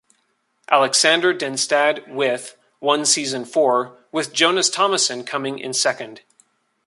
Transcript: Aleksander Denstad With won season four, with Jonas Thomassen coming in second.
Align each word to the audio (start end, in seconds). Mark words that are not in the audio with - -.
Aleksander 0.71 1.31
Denstad 1.37 2.03
With 2.07 2.57
won 2.79 3.05
season 3.05 3.45
four, 3.45 3.99
with 4.11 4.33
Jonas 4.33 4.67
Thomassen 4.71 5.27
coming 5.27 5.59
in 5.59 5.73
second. 5.75 6.21